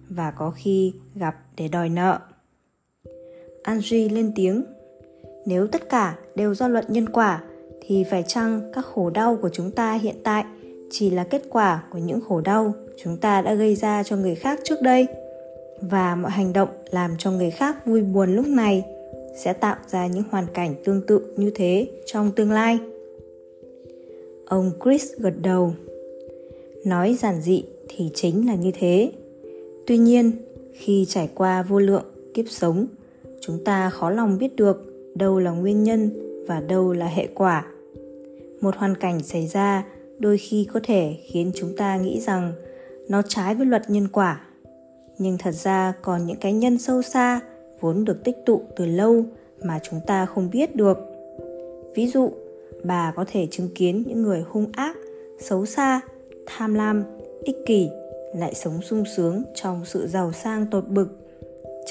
và 0.09 0.31
có 0.31 0.51
khi 0.51 0.93
gặp 1.15 1.35
để 1.57 1.67
đòi 1.67 1.89
nợ. 1.89 2.19
Angie 3.63 4.09
lên 4.09 4.31
tiếng 4.35 4.63
nếu 5.49 5.67
tất 5.67 5.89
cả 5.89 6.17
đều 6.35 6.55
do 6.55 6.67
luật 6.67 6.89
nhân 6.89 7.09
quả, 7.09 7.43
thì 7.81 8.03
phải 8.03 8.23
chăng 8.27 8.71
các 8.73 8.85
khổ 8.85 9.09
đau 9.09 9.37
của 9.41 9.49
chúng 9.49 9.71
ta 9.71 9.93
hiện 9.93 10.15
tại 10.23 10.43
chỉ 10.91 11.09
là 11.09 11.23
kết 11.23 11.41
quả 11.49 11.83
của 11.91 11.99
những 11.99 12.21
khổ 12.21 12.41
đau 12.41 12.73
chúng 13.03 13.17
ta 13.17 13.41
đã 13.41 13.53
gây 13.53 13.75
ra 13.75 14.03
cho 14.03 14.15
người 14.15 14.35
khác 14.35 14.59
trước 14.63 14.81
đây? 14.81 15.07
Và 15.81 16.15
mọi 16.15 16.31
hành 16.31 16.53
động 16.53 16.69
làm 16.91 17.11
cho 17.17 17.31
người 17.31 17.51
khác 17.51 17.85
vui 17.85 18.01
buồn 18.01 18.35
lúc 18.35 18.47
này 18.47 18.85
sẽ 19.37 19.53
tạo 19.53 19.75
ra 19.87 20.07
những 20.07 20.23
hoàn 20.31 20.45
cảnh 20.53 20.75
tương 20.83 21.01
tự 21.07 21.33
như 21.37 21.51
thế 21.55 21.87
trong 22.05 22.31
tương 22.31 22.51
lai. 22.51 22.79
Ông 24.45 24.71
chris 24.83 25.11
gật 25.17 25.33
đầu. 25.41 25.73
Nói 26.85 27.17
giản 27.19 27.41
dị 27.41 27.63
thì 27.87 28.09
chính 28.13 28.47
là 28.47 28.55
như 28.55 28.71
thế. 28.79 29.11
Tuy 29.87 29.97
nhiên, 29.97 30.31
khi 30.73 31.05
trải 31.09 31.29
qua 31.35 31.63
vô 31.63 31.79
lượng 31.79 32.05
kiếp 32.33 32.45
sống, 32.49 32.85
chúng 33.41 33.63
ta 33.63 33.89
khó 33.89 34.09
lòng 34.09 34.37
biết 34.37 34.55
được 34.55 34.88
đâu 35.19 35.39
là 35.39 35.51
nguyên 35.51 35.83
nhân 35.83 36.09
và 36.47 36.61
đâu 36.61 36.93
là 36.93 37.07
hệ 37.07 37.27
quả. 37.27 37.65
Một 38.61 38.75
hoàn 38.75 38.95
cảnh 38.97 39.23
xảy 39.23 39.47
ra 39.47 39.85
đôi 40.19 40.37
khi 40.37 40.67
có 40.73 40.79
thể 40.83 41.17
khiến 41.25 41.51
chúng 41.55 41.75
ta 41.77 41.97
nghĩ 41.97 42.19
rằng 42.19 42.53
nó 43.09 43.21
trái 43.27 43.55
với 43.55 43.65
luật 43.65 43.89
nhân 43.89 44.07
quả. 44.07 44.41
Nhưng 45.17 45.37
thật 45.37 45.51
ra 45.51 45.93
còn 46.01 46.25
những 46.25 46.37
cái 46.41 46.53
nhân 46.53 46.77
sâu 46.77 47.01
xa 47.01 47.39
vốn 47.79 48.05
được 48.05 48.23
tích 48.23 48.35
tụ 48.45 48.61
từ 48.75 48.85
lâu 48.85 49.23
mà 49.63 49.79
chúng 49.83 49.99
ta 50.07 50.25
không 50.25 50.49
biết 50.51 50.75
được. 50.75 50.97
Ví 51.95 52.07
dụ, 52.07 52.31
bà 52.83 53.13
có 53.15 53.25
thể 53.31 53.47
chứng 53.51 53.69
kiến 53.75 54.03
những 54.07 54.21
người 54.21 54.43
hung 54.49 54.71
ác, 54.71 54.95
xấu 55.39 55.65
xa, 55.65 56.01
tham 56.45 56.73
lam, 56.73 57.03
ích 57.43 57.57
kỷ 57.65 57.89
lại 58.35 58.53
sống 58.53 58.81
sung 58.81 59.03
sướng 59.15 59.43
trong 59.55 59.81
sự 59.85 60.07
giàu 60.07 60.31
sang 60.31 60.65
tột 60.71 60.87
bực. 60.87 61.07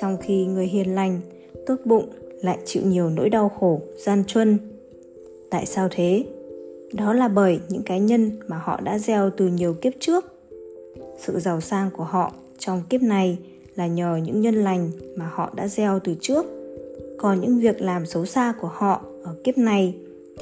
Trong 0.00 0.16
khi 0.16 0.46
người 0.46 0.66
hiền 0.66 0.94
lành, 0.94 1.20
tốt 1.66 1.76
bụng 1.84 2.08
lại 2.42 2.58
chịu 2.64 2.82
nhiều 2.86 3.10
nỗi 3.10 3.28
đau 3.28 3.48
khổ, 3.48 3.80
gian 3.98 4.24
truân. 4.24 4.58
Tại 5.50 5.66
sao 5.66 5.88
thế? 5.90 6.24
Đó 6.92 7.12
là 7.12 7.28
bởi 7.28 7.60
những 7.68 7.82
cái 7.82 8.00
nhân 8.00 8.30
mà 8.48 8.58
họ 8.58 8.80
đã 8.80 8.98
gieo 8.98 9.30
từ 9.36 9.46
nhiều 9.46 9.74
kiếp 9.74 9.92
trước. 10.00 10.24
Sự 11.18 11.38
giàu 11.38 11.60
sang 11.60 11.90
của 11.96 12.04
họ 12.04 12.32
trong 12.58 12.82
kiếp 12.88 13.02
này 13.02 13.38
là 13.74 13.86
nhờ 13.86 14.16
những 14.24 14.40
nhân 14.40 14.54
lành 14.54 14.90
mà 15.16 15.30
họ 15.32 15.52
đã 15.56 15.68
gieo 15.68 15.98
từ 15.98 16.14
trước. 16.20 16.46
Còn 17.18 17.40
những 17.40 17.58
việc 17.60 17.80
làm 17.80 18.06
xấu 18.06 18.26
xa 18.26 18.54
của 18.60 18.70
họ 18.72 19.04
ở 19.24 19.34
kiếp 19.44 19.58
này 19.58 19.94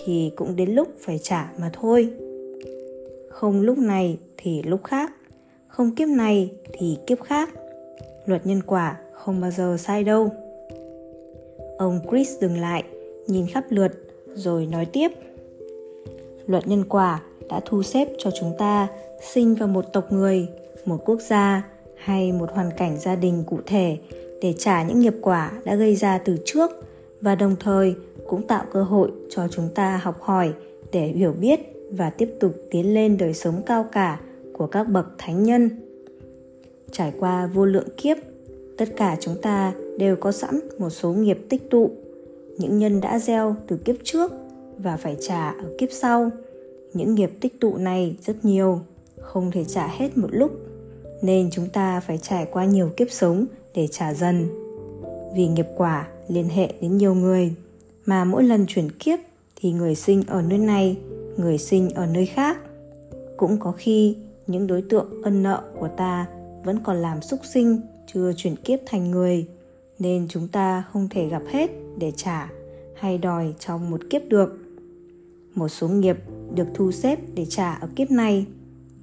thì 0.05 0.31
cũng 0.37 0.57
đến 0.57 0.71
lúc 0.71 0.89
phải 0.99 1.19
trả 1.23 1.53
mà 1.59 1.71
thôi. 1.73 2.13
Không 3.31 3.61
lúc 3.61 3.79
này 3.79 4.19
thì 4.37 4.63
lúc 4.63 4.85
khác. 4.85 5.13
Không 5.69 5.95
kiếp 5.95 6.09
này 6.09 6.53
thì 6.73 6.99
kiếp 7.07 7.21
khác. 7.21 7.51
Luật 8.27 8.47
nhân 8.47 8.63
quả 8.67 8.97
không 9.13 9.41
bao 9.41 9.51
giờ 9.51 9.77
sai 9.79 10.05
đâu 10.05 10.31
ông 11.79 12.01
chris 12.11 12.41
dừng 12.41 12.61
lại, 12.61 12.85
nhìn 13.27 13.47
khắp 13.47 13.65
lượt, 13.69 13.93
rồi 14.35 14.67
nói 14.67 14.87
tiếp. 14.87 15.09
Luật 16.47 16.69
nhân 16.69 16.85
quả 16.89 17.23
đã 17.49 17.61
thu 17.65 17.83
xếp 17.83 18.09
cho 18.19 18.31
chúng 18.31 18.53
ta 18.59 18.89
sinh 19.33 19.55
vào 19.55 19.69
một 19.69 19.85
tộc 19.93 20.13
người, 20.13 20.49
một 20.85 21.03
quốc 21.05 21.21
gia 21.21 21.63
hay 21.97 22.33
một 22.33 22.51
hoàn 22.53 22.71
cảnh 22.77 22.97
gia 22.99 23.17
đình 23.17 23.45
cụ 23.47 23.59
thể 23.67 23.99
để 24.43 24.55
trả 24.59 24.83
những 24.83 25.01
nghiệp 25.01 25.15
quả 25.21 25.53
đã 25.65 25.75
gây 25.75 25.97
ra 25.97 26.19
từ 26.19 26.37
trước 26.45 26.71
và 27.21 27.35
đồng 27.35 27.57
thời 27.61 27.95
cũng 28.27 28.47
tạo 28.47 28.65
cơ 28.73 28.83
hội 28.83 29.11
cho 29.31 29.49
chúng 29.49 29.69
ta 29.75 30.01
học 30.03 30.23
hỏi 30.23 30.53
để 30.93 31.07
hiểu 31.07 31.33
biết 31.33 31.61
và 31.91 32.11
tiếp 32.11 32.29
tục 32.41 32.53
tiến 32.71 32.95
lên 32.95 33.19
đời 33.19 33.35
sống 33.35 33.63
cao 33.67 33.87
cả 33.93 34.21
của 34.53 34.67
các 34.67 34.85
bậc 34.85 35.07
thánh 35.19 35.43
nhân. 35.43 35.71
Trải 36.93 37.13
qua 37.19 37.47
vô 37.47 37.65
lượng 37.65 37.89
kiếp, 37.97 38.17
tất 38.79 38.89
cả 38.97 39.17
chúng 39.21 39.35
ta 39.43 39.73
đều 39.99 40.17
có 40.17 40.33
sẵn 40.33 40.61
một 40.79 40.91
số 40.91 41.13
nghiệp 41.13 41.39
tích 41.49 41.71
tụ. 41.71 41.91
Những 42.59 42.79
nhân 42.79 43.01
đã 43.01 43.19
gieo 43.19 43.57
từ 43.67 43.77
kiếp 43.77 43.97
trước 44.05 44.33
và 44.79 44.97
phải 44.97 45.17
trả 45.21 45.49
ở 45.49 45.71
kiếp 45.79 45.89
sau. 45.93 46.31
Những 46.95 47.15
nghiệp 47.15 47.31
tích 47.41 47.61
tụ 47.61 47.77
này 47.77 48.17
rất 48.27 48.45
nhiều, 48.45 48.81
không 49.21 49.51
thể 49.51 49.65
trả 49.65 49.87
hết 49.87 50.19
một 50.19 50.29
lúc, 50.31 50.51
nên 51.23 51.51
chúng 51.51 51.69
ta 51.69 52.01
phải 52.01 52.19
trải 52.19 52.47
qua 52.53 52.65
nhiều 52.65 52.91
kiếp 52.97 53.11
sống 53.11 53.47
để 53.75 53.87
trả 53.87 54.15
dần. 54.15 54.47
Vì 55.35 55.47
nghiệp 55.47 55.67
quả 55.77 56.09
liên 56.29 56.49
hệ 56.49 56.73
đến 56.81 56.97
nhiều 56.97 57.15
người, 57.15 57.55
mà 58.05 58.25
mỗi 58.25 58.45
lần 58.45 58.67
chuyển 58.67 58.91
kiếp 58.91 59.19
thì 59.57 59.73
người 59.73 59.95
sinh 59.95 60.23
ở 60.27 60.43
nơi 60.43 60.59
này, 60.59 60.97
người 61.37 61.59
sinh 61.59 61.91
ở 61.91 62.07
nơi 62.07 62.27
khác. 62.27 62.59
Cũng 63.37 63.59
có 63.59 63.73
khi 63.73 64.17
những 64.47 64.67
đối 64.67 64.83
tượng 64.83 65.23
ân 65.23 65.43
nợ 65.43 65.63
của 65.79 65.89
ta 65.89 66.27
vẫn 66.65 66.79
còn 66.85 66.97
làm 66.97 67.23
xúc 67.23 67.41
sinh, 67.53 67.81
chưa 68.13 68.33
chuyển 68.37 68.57
kiếp 68.57 68.81
thành 68.87 69.11
người 69.11 69.47
nên 69.99 70.29
chúng 70.29 70.49
ta 70.49 70.85
không 70.93 71.09
thể 71.11 71.29
gặp 71.29 71.43
hết 71.49 71.71
để 71.99 72.13
trả 72.17 72.49
hay 72.97 73.19
đòi 73.19 73.55
trong 73.59 73.91
một 73.91 74.01
kiếp 74.11 74.23
được. 74.29 74.59
Một 75.55 75.69
số 75.69 75.89
nghiệp 75.89 76.17
được 76.55 76.67
thu 76.75 76.93
xếp 76.93 77.19
để 77.35 77.45
trả 77.45 77.75
ở 77.75 77.89
kiếp 77.97 78.11
này, 78.11 78.47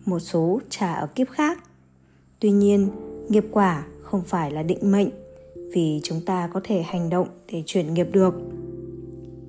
một 0.05 0.19
số 0.19 0.59
trả 0.69 0.93
ở 0.93 1.07
kiếp 1.07 1.29
khác. 1.29 1.63
Tuy 2.39 2.51
nhiên, 2.51 2.89
nghiệp 3.29 3.45
quả 3.51 3.83
không 4.01 4.21
phải 4.21 4.51
là 4.51 4.63
định 4.63 4.91
mệnh, 4.91 5.09
vì 5.73 5.99
chúng 6.03 6.21
ta 6.25 6.49
có 6.53 6.61
thể 6.63 6.81
hành 6.81 7.09
động 7.09 7.27
để 7.51 7.63
chuyển 7.65 7.93
nghiệp 7.93 8.07
được. 8.11 8.33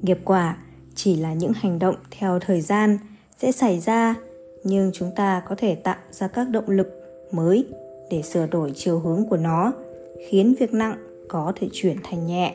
Nghiệp 0.03 0.19
quả 0.25 0.59
chỉ 0.95 1.17
là 1.17 1.35
những 1.35 1.53
hành 1.55 1.79
động 1.79 1.97
theo 2.11 2.39
thời 2.39 2.61
gian 2.61 2.99
sẽ 3.39 3.53
xảy 3.53 3.81
ra, 3.81 4.15
nhưng 4.65 4.91
chúng 4.95 5.11
ta 5.17 5.43
có 5.49 5.55
thể 5.59 5.75
tạo 5.75 5.97
ra 6.11 6.29
các 6.29 6.49
động 6.51 6.71
lực 6.71 6.89
mới 7.33 7.67
để 8.11 8.23
sửa 8.23 8.47
đổi 8.47 8.73
chiều 8.75 8.99
hướng 8.99 9.29
của 9.29 9.37
nó, 9.37 9.73
khiến 10.29 10.55
việc 10.59 10.75
nặng 10.75 10.97
có 11.28 11.52
thể 11.57 11.69
chuyển 11.73 11.97
thành 12.02 12.26
nhẹ. 12.26 12.54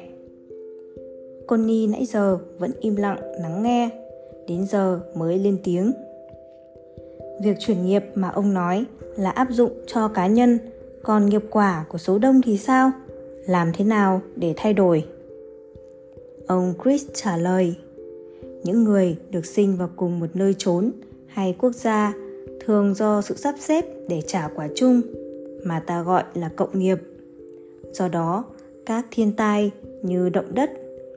Connie 1.47 1.87
nãy 1.87 2.05
giờ 2.05 2.37
vẫn 2.57 2.71
im 2.79 2.95
lặng 2.95 3.19
lắng 3.41 3.63
nghe, 3.63 3.89
đến 4.47 4.65
giờ 4.65 4.99
mới 5.15 5.39
lên 5.39 5.57
tiếng. 5.63 5.91
Việc 7.43 7.57
chuyển 7.59 7.85
nghiệp 7.85 8.03
mà 8.15 8.29
ông 8.29 8.53
nói 8.53 8.85
là 9.15 9.29
áp 9.29 9.47
dụng 9.51 9.71
cho 9.87 10.07
cá 10.07 10.27
nhân, 10.27 10.59
còn 11.03 11.25
nghiệp 11.25 11.43
quả 11.49 11.85
của 11.89 11.97
số 11.97 12.19
đông 12.19 12.41
thì 12.41 12.57
sao? 12.57 12.91
Làm 13.47 13.71
thế 13.73 13.85
nào 13.85 14.21
để 14.35 14.53
thay 14.57 14.73
đổi? 14.73 15.05
Ông 16.47 16.73
chris 16.83 17.05
trả 17.13 17.37
lời, 17.37 17.75
những 18.63 18.83
người 18.83 19.17
được 19.31 19.45
sinh 19.45 19.77
vào 19.77 19.89
cùng 19.95 20.19
một 20.19 20.27
nơi 20.33 20.55
trốn 20.57 20.91
hay 21.27 21.55
quốc 21.59 21.75
gia 21.75 22.13
thường 22.65 22.93
do 22.93 23.21
sự 23.21 23.35
sắp 23.35 23.55
xếp 23.59 23.85
để 24.07 24.21
trả 24.27 24.49
quả 24.55 24.67
chung, 24.75 25.01
mà 25.63 25.79
ta 25.79 26.03
gọi 26.03 26.23
là 26.33 26.49
cộng 26.55 26.79
nghiệp. 26.79 26.97
Do 27.91 28.07
đó 28.07 28.43
các 28.89 29.05
thiên 29.11 29.31
tai 29.31 29.71
như 30.03 30.29
động 30.29 30.53
đất, 30.53 30.71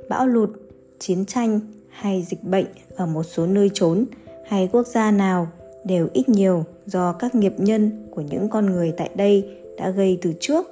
bão 0.09 0.27
lụt, 0.27 0.51
chiến 0.99 1.25
tranh 1.25 1.61
hay 1.89 2.23
dịch 2.23 2.45
bệnh 2.45 2.67
ở 2.95 3.07
một 3.07 3.23
số 3.23 3.47
nơi 3.47 3.71
trốn 3.75 4.05
hay 4.47 4.69
quốc 4.73 4.87
gia 4.87 5.11
nào 5.11 5.49
đều 5.85 6.09
ít 6.13 6.29
nhiều 6.29 6.65
do 6.87 7.13
các 7.13 7.35
nghiệp 7.35 7.53
nhân 7.59 8.09
của 8.11 8.21
những 8.21 8.49
con 8.49 8.67
người 8.67 8.93
tại 8.97 9.11
đây 9.15 9.49
đã 9.79 9.91
gây 9.91 10.19
từ 10.23 10.33
trước 10.41 10.67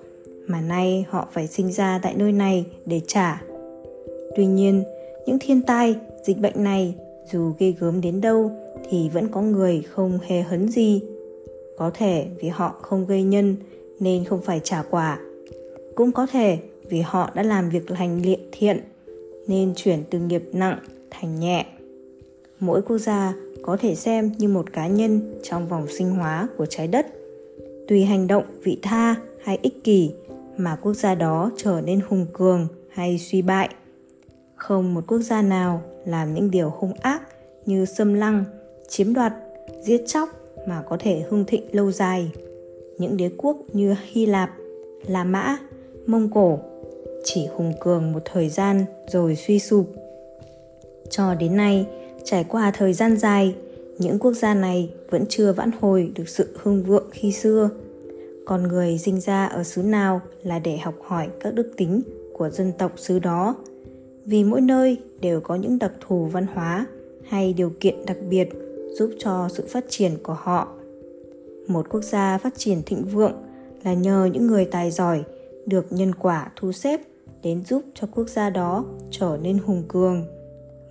mà 0.46 0.60
nay 0.60 1.04
họ 1.08 1.28
phải 1.32 1.46
sinh 1.46 1.72
ra 1.72 2.00
tại 2.02 2.14
nơi 2.16 2.32
này 2.32 2.64
để 2.86 3.00
trả. 3.06 3.42
Tuy 4.36 4.46
nhiên, 4.46 4.84
những 5.26 5.38
thiên 5.40 5.62
tai, 5.62 5.96
dịch 6.22 6.38
bệnh 6.38 6.64
này 6.64 6.94
dù 7.32 7.52
ghê 7.58 7.74
gớm 7.80 8.00
đến 8.00 8.20
đâu 8.20 8.50
thì 8.90 9.08
vẫn 9.08 9.28
có 9.28 9.42
người 9.42 9.82
không 9.90 10.18
hề 10.26 10.42
hấn 10.42 10.68
gì. 10.68 11.02
Có 11.78 11.90
thể 11.94 12.26
vì 12.40 12.48
họ 12.48 12.74
không 12.82 13.06
gây 13.06 13.22
nhân 13.22 13.56
nên 14.00 14.24
không 14.24 14.42
phải 14.42 14.60
trả 14.64 14.82
quả. 14.90 15.18
Cũng 15.94 16.12
có 16.12 16.26
thể 16.26 16.58
vì 16.90 17.00
họ 17.00 17.30
đã 17.34 17.42
làm 17.42 17.70
việc 17.70 17.90
lành 17.90 18.22
liện 18.22 18.40
thiện, 18.52 18.80
nên 19.46 19.74
chuyển 19.76 20.02
từ 20.10 20.18
nghiệp 20.18 20.42
nặng 20.52 20.78
thành 21.10 21.40
nhẹ. 21.40 21.66
Mỗi 22.60 22.82
quốc 22.82 22.98
gia 22.98 23.34
có 23.62 23.76
thể 23.76 23.94
xem 23.94 24.32
như 24.38 24.48
một 24.48 24.72
cá 24.72 24.86
nhân 24.86 25.34
trong 25.42 25.68
vòng 25.68 25.86
sinh 25.98 26.10
hóa 26.10 26.48
của 26.56 26.66
trái 26.66 26.88
đất. 26.88 27.06
Tùy 27.88 28.04
hành 28.04 28.26
động, 28.26 28.44
vị 28.62 28.78
tha 28.82 29.14
hay 29.44 29.58
ích 29.62 29.84
kỷ 29.84 30.10
mà 30.56 30.76
quốc 30.76 30.94
gia 30.94 31.14
đó 31.14 31.50
trở 31.56 31.80
nên 31.84 32.00
hùng 32.08 32.26
cường 32.32 32.66
hay 32.90 33.18
suy 33.18 33.42
bại. 33.42 33.68
Không 34.54 34.94
một 34.94 35.04
quốc 35.06 35.18
gia 35.18 35.42
nào 35.42 35.82
làm 36.04 36.34
những 36.34 36.50
điều 36.50 36.70
hung 36.70 36.92
ác 36.92 37.22
như 37.66 37.84
xâm 37.84 38.14
lăng, 38.14 38.44
chiếm 38.88 39.14
đoạt, 39.14 39.32
giết 39.82 40.02
chóc 40.06 40.28
mà 40.66 40.82
có 40.88 40.96
thể 41.00 41.22
hưng 41.30 41.44
thịnh 41.44 41.62
lâu 41.72 41.92
dài. 41.92 42.30
Những 42.98 43.16
đế 43.16 43.30
quốc 43.36 43.56
như 43.72 43.94
hy 44.10 44.26
lạp, 44.26 44.50
la 45.06 45.24
mã, 45.24 45.56
mông 46.06 46.28
cổ 46.34 46.58
chỉ 47.24 47.46
hùng 47.46 47.72
cường 47.80 48.12
một 48.12 48.22
thời 48.24 48.48
gian 48.48 48.84
rồi 49.06 49.36
suy 49.36 49.58
sụp. 49.58 49.86
Cho 51.10 51.34
đến 51.34 51.56
nay, 51.56 51.86
trải 52.24 52.44
qua 52.44 52.70
thời 52.70 52.92
gian 52.92 53.16
dài, 53.16 53.54
những 53.98 54.18
quốc 54.18 54.32
gia 54.32 54.54
này 54.54 54.90
vẫn 55.10 55.24
chưa 55.28 55.52
vãn 55.52 55.70
hồi 55.80 56.12
được 56.14 56.28
sự 56.28 56.58
hưng 56.62 56.82
vượng 56.82 57.08
khi 57.12 57.32
xưa. 57.32 57.70
Con 58.46 58.68
người 58.68 58.98
sinh 58.98 59.20
ra 59.20 59.46
ở 59.46 59.64
xứ 59.64 59.82
nào 59.82 60.20
là 60.42 60.58
để 60.58 60.78
học 60.78 60.94
hỏi 61.02 61.28
các 61.40 61.54
đức 61.54 61.72
tính 61.76 62.02
của 62.32 62.50
dân 62.50 62.72
tộc 62.78 62.92
xứ 62.96 63.18
đó. 63.18 63.56
Vì 64.24 64.44
mỗi 64.44 64.60
nơi 64.60 64.96
đều 65.20 65.40
có 65.40 65.54
những 65.54 65.78
đặc 65.78 65.92
thù 66.00 66.24
văn 66.24 66.46
hóa 66.54 66.86
hay 67.28 67.52
điều 67.52 67.72
kiện 67.80 68.06
đặc 68.06 68.16
biệt 68.30 68.48
giúp 68.98 69.10
cho 69.18 69.48
sự 69.52 69.64
phát 69.68 69.84
triển 69.88 70.12
của 70.22 70.36
họ. 70.40 70.68
Một 71.66 71.86
quốc 71.90 72.04
gia 72.04 72.38
phát 72.38 72.54
triển 72.56 72.82
thịnh 72.86 73.04
vượng 73.04 73.34
là 73.84 73.94
nhờ 73.94 74.28
những 74.32 74.46
người 74.46 74.64
tài 74.64 74.90
giỏi 74.90 75.22
được 75.70 75.92
nhân 75.92 76.14
quả 76.14 76.50
thu 76.56 76.72
xếp 76.72 77.00
đến 77.42 77.64
giúp 77.64 77.82
cho 77.94 78.06
quốc 78.14 78.28
gia 78.28 78.50
đó 78.50 78.84
trở 79.10 79.38
nên 79.42 79.58
hùng 79.58 79.82
cường. 79.88 80.24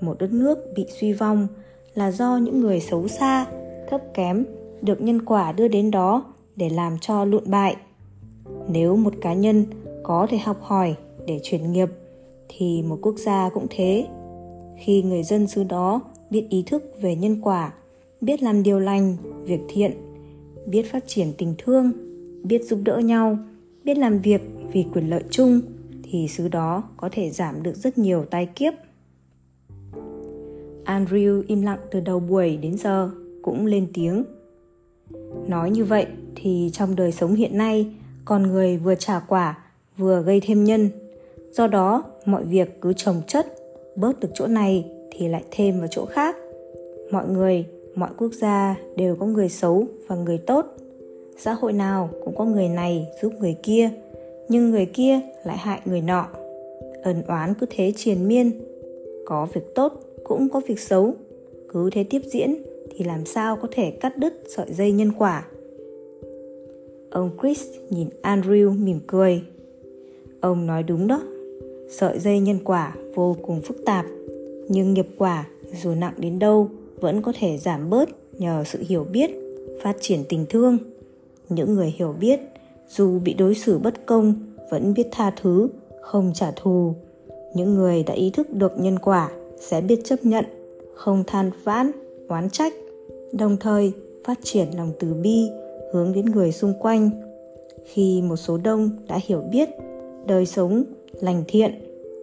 Một 0.01 0.19
đất 0.19 0.31
nước 0.33 0.57
bị 0.75 0.85
suy 0.99 1.13
vong 1.13 1.47
là 1.95 2.11
do 2.11 2.37
những 2.37 2.59
người 2.59 2.79
xấu 2.79 3.07
xa, 3.07 3.45
thấp 3.89 4.01
kém 4.13 4.45
được 4.81 5.01
nhân 5.01 5.25
quả 5.25 5.51
đưa 5.51 5.67
đến 5.67 5.91
đó 5.91 6.33
để 6.55 6.69
làm 6.69 6.97
cho 7.01 7.25
lụn 7.25 7.43
bại. 7.45 7.75
Nếu 8.67 8.95
một 8.95 9.13
cá 9.21 9.33
nhân 9.33 9.65
có 10.03 10.27
thể 10.29 10.37
học 10.37 10.57
hỏi 10.61 10.95
để 11.25 11.39
chuyển 11.43 11.71
nghiệp, 11.71 11.89
thì 12.49 12.81
một 12.81 12.99
quốc 13.01 13.15
gia 13.17 13.49
cũng 13.49 13.67
thế. 13.69 14.07
Khi 14.77 15.01
người 15.03 15.23
dân 15.23 15.47
xứ 15.47 15.63
đó 15.63 16.01
biết 16.29 16.45
ý 16.49 16.63
thức 16.67 16.83
về 17.01 17.15
nhân 17.15 17.41
quả, 17.41 17.73
biết 18.21 18.43
làm 18.43 18.63
điều 18.63 18.79
lành, 18.79 19.15
việc 19.43 19.61
thiện, 19.69 19.91
biết 20.65 20.91
phát 20.91 21.03
triển 21.07 21.33
tình 21.37 21.55
thương, 21.57 21.91
biết 22.43 22.63
giúp 22.63 22.79
đỡ 22.83 22.97
nhau, 22.97 23.37
biết 23.83 23.97
làm 23.97 24.19
việc 24.19 24.41
vì 24.73 24.85
quyền 24.93 25.09
lợi 25.09 25.23
chung, 25.29 25.61
thì 26.03 26.27
xứ 26.27 26.47
đó 26.47 26.83
có 26.97 27.09
thể 27.11 27.29
giảm 27.29 27.63
được 27.63 27.75
rất 27.75 27.97
nhiều 27.97 28.25
tai 28.25 28.45
kiếp. 28.45 28.73
Andrew 30.85 31.43
im 31.47 31.61
lặng 31.61 31.79
từ 31.91 31.99
đầu 31.99 32.19
buổi 32.19 32.57
đến 32.57 32.77
giờ 32.77 33.09
cũng 33.41 33.65
lên 33.65 33.87
tiếng. 33.93 34.23
Nói 35.47 35.71
như 35.71 35.83
vậy 35.85 36.05
thì 36.35 36.69
trong 36.73 36.95
đời 36.95 37.11
sống 37.11 37.35
hiện 37.35 37.57
nay, 37.57 37.95
con 38.25 38.43
người 38.43 38.77
vừa 38.77 38.95
trả 38.95 39.19
quả, 39.19 39.57
vừa 39.97 40.21
gây 40.21 40.41
thêm 40.45 40.63
nhân. 40.63 40.89
Do 41.51 41.67
đó, 41.67 42.03
mọi 42.25 42.43
việc 42.43 42.81
cứ 42.81 42.93
trồng 42.93 43.21
chất, 43.27 43.55
bớt 43.95 44.19
được 44.19 44.29
chỗ 44.33 44.47
này 44.47 44.85
thì 45.11 45.27
lại 45.27 45.43
thêm 45.51 45.79
vào 45.79 45.87
chỗ 45.91 46.05
khác. 46.05 46.35
Mọi 47.11 47.27
người, 47.27 47.65
mọi 47.95 48.09
quốc 48.17 48.33
gia 48.33 48.75
đều 48.95 49.15
có 49.15 49.25
người 49.25 49.49
xấu 49.49 49.87
và 50.07 50.15
người 50.15 50.37
tốt. 50.37 50.65
Xã 51.37 51.53
hội 51.53 51.73
nào 51.73 52.09
cũng 52.25 52.35
có 52.37 52.45
người 52.45 52.69
này 52.69 53.07
giúp 53.21 53.33
người 53.39 53.55
kia 53.63 53.89
nhưng 54.49 54.71
người 54.71 54.85
kia 54.85 55.19
lại 55.43 55.57
hại 55.57 55.81
người 55.85 56.01
nọ. 56.01 56.27
Ân 57.03 57.23
oán 57.27 57.53
cứ 57.59 57.65
thế 57.69 57.93
triền 57.95 58.27
miên. 58.27 58.51
Có 59.25 59.47
việc 59.53 59.75
tốt 59.75 59.93
cũng 60.23 60.49
có 60.49 60.61
việc 60.67 60.79
xấu. 60.79 61.13
Cứ 61.73 61.89
thế 61.89 62.03
tiếp 62.03 62.21
diễn 62.31 62.55
thì 62.91 63.05
làm 63.05 63.25
sao 63.25 63.55
có 63.55 63.67
thể 63.71 63.91
cắt 63.91 64.17
đứt 64.17 64.43
sợi 64.55 64.73
dây 64.73 64.91
nhân 64.91 65.11
quả? 65.17 65.45
Ông 67.09 67.29
chris 67.41 67.63
nhìn 67.89 68.07
andrew 68.21 68.83
mỉm 68.83 68.99
cười. 69.07 69.41
Ông 70.41 70.67
nói 70.67 70.83
đúng 70.83 71.07
đó. 71.07 71.21
Sợi 71.89 72.19
dây 72.19 72.39
nhân 72.39 72.57
quả 72.63 72.95
vô 73.15 73.35
cùng 73.41 73.61
phức 73.61 73.85
tạp. 73.85 74.05
Nhưng 74.67 74.93
nghiệp 74.93 75.07
quả 75.17 75.47
dù 75.83 75.95
nặng 75.95 76.13
đến 76.17 76.39
đâu 76.39 76.69
vẫn 76.99 77.21
có 77.21 77.33
thể 77.39 77.57
giảm 77.57 77.89
bớt 77.89 78.09
nhờ 78.39 78.63
sự 78.65 78.79
hiểu 78.87 79.03
biết, 79.03 79.31
phát 79.83 79.97
triển 80.01 80.19
tình 80.29 80.45
thương. 80.49 80.77
Những 81.49 81.73
người 81.73 81.93
hiểu 81.97 82.15
biết 82.19 82.39
dù 82.89 83.19
bị 83.19 83.33
đối 83.33 83.55
xử 83.55 83.77
bất 83.77 84.05
công, 84.05 84.33
vẫn 84.71 84.93
biết 84.93 85.07
tha 85.11 85.31
thứ, 85.41 85.67
không 86.01 86.31
trả 86.35 86.51
thù. 86.51 86.93
Những 87.55 87.73
người 87.73 88.03
đã 88.03 88.13
ý 88.13 88.29
thức 88.29 88.53
được 88.53 88.79
nhân 88.79 88.99
quả 88.99 89.31
sẽ 89.59 89.81
biết 89.81 89.99
chấp 90.05 90.15
nhận, 90.23 90.45
không 90.93 91.23
than 91.27 91.51
vãn, 91.63 91.91
oán 92.27 92.49
trách, 92.49 92.73
đồng 93.31 93.57
thời 93.57 93.91
phát 94.25 94.39
triển 94.43 94.67
lòng 94.77 94.91
từ 94.99 95.13
bi 95.13 95.49
hướng 95.93 96.13
đến 96.13 96.25
người 96.25 96.51
xung 96.51 96.73
quanh. 96.79 97.09
Khi 97.85 98.21
một 98.21 98.35
số 98.35 98.57
đông 98.57 98.89
đã 99.07 99.19
hiểu 99.25 99.41
biết 99.51 99.69
đời 100.25 100.45
sống 100.45 100.83
lành 101.21 101.43
thiện 101.47 101.71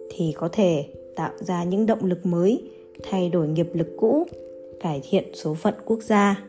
thì 0.09 0.33
có 0.37 0.49
thể 0.51 0.85
tạo 1.15 1.31
ra 1.39 1.63
những 1.63 1.85
động 1.85 2.05
lực 2.05 2.25
mới, 2.25 2.69
thay 3.03 3.29
đổi 3.29 3.47
nghiệp 3.47 3.69
lực 3.73 3.87
cũ, 3.97 4.25
cải 4.79 5.01
thiện 5.09 5.23
số 5.33 5.53
phận 5.53 5.73
quốc 5.85 5.99
gia. 6.03 6.43